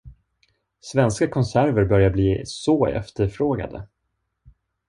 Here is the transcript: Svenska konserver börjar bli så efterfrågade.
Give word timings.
Svenska 0.81 1.27
konserver 1.27 1.85
börjar 1.85 2.09
bli 2.09 2.41
så 2.45 2.85
efterfrågade. 2.87 3.87